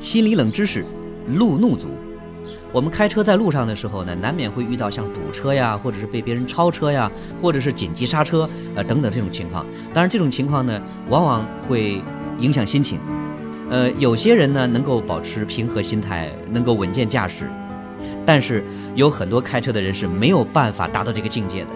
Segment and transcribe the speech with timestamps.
[0.00, 0.82] 心理冷知识：
[1.34, 1.88] 路怒族。
[2.72, 7.10] 我们开车在路上的时候呢，难免会遇到像堵车呀，或者是被别人超车呀，
[7.42, 9.66] 或者是紧急刹车，呃等等这种情况。
[9.92, 12.00] 当然，这种情况呢，往往会
[12.38, 12.98] 影响心情。
[13.68, 17.46] 呃，有些人呢能够保持平和心态，能够稳健驾驶，
[18.24, 18.64] 但是
[18.94, 21.68] 有很多开车的人是没有办法达到这个境界的。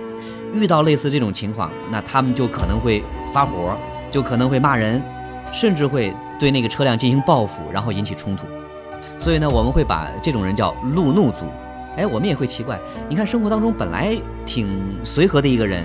[0.54, 3.02] 遇到类似这种情况，那他们就可能会
[3.34, 3.76] 发火，
[4.10, 5.02] 就可能会骂人，
[5.52, 8.46] 甚至会对那个车辆进行报复，然后引起冲突。
[9.18, 11.44] 所以呢，我们会把这种人叫路怒族。
[11.96, 14.68] 哎，我们也会奇怪，你看生活当中本来挺
[15.04, 15.84] 随和的一个人，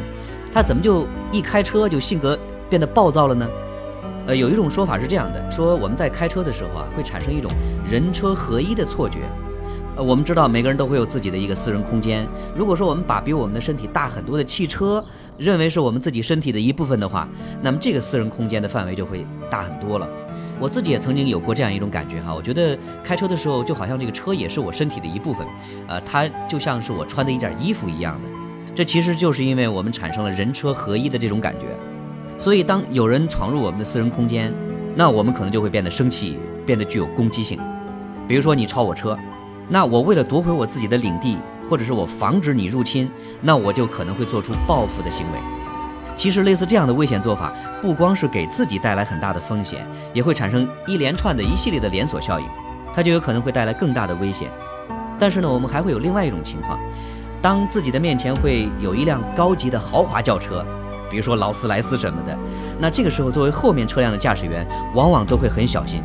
[0.51, 3.47] 他怎么就一开车就性格变得暴躁了呢？
[4.25, 7.51] 呃，有一种说法是这样的，说我们在开车的时候啊，会产生一种
[7.89, 9.19] 人车合一的错觉。
[9.95, 12.27] 呃，我们知道每个人都会有自己的一个私人空间。
[12.55, 15.03] 如果说我们把比我们的身体大很多的汽车
[15.37, 17.27] 认为是我们自己身体的一部分的话，
[17.61, 20.07] 那么这个私人空间的范围就会大很多了。
[20.59, 25.47] 我自己也曾经有过这样一种感觉哈，我觉得开车的时候就好像这个车也是我身体的一部分，
[25.87, 28.29] 呃，它就像是我穿的一件衣服一样的。
[28.75, 31.67] 这其实就是因为我们产生了人车合一的这种感觉，
[32.37, 34.53] 所以当有人闯入我们的私人空间，
[34.95, 37.59] 那我们可能就会变得生气，变得具有攻击性。
[38.27, 39.17] 比如说你超我车，
[39.67, 41.37] 那我为了夺回我自己的领地，
[41.69, 43.09] 或者是我防止你入侵，
[43.41, 45.39] 那我就可能会做出报复的行为。
[46.15, 52.45] 其实，类似这样的危险做法，不光是给自己带来很大的风险，也会产生一连串的一系列的连锁效应，
[52.93, 54.49] 它就有可能会带来更大的危险。
[55.17, 56.77] 但是呢，我们还会有另外一种情况，
[57.41, 60.65] 当自己的面前会有一辆高级的豪华轿车，
[61.09, 62.37] 比如说劳斯莱斯什么的，
[62.79, 66.01] 那这个时候作为后面车辆的驾驶员，往往都会很小心。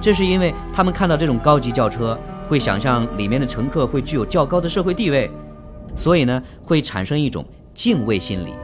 [0.00, 5.30] 这是因为他们看到这种高级轿车，会想象里面的乘客会具有较高的社会地位，
[5.94, 7.44] 所以呢，会产生一种
[7.74, 8.54] 敬畏心理。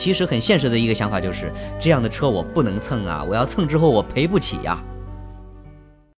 [0.00, 3.22] 其实很现实的一个想法就是，这样的车我不能蹭啊！
[3.22, 4.82] 我要蹭之后我赔不起呀。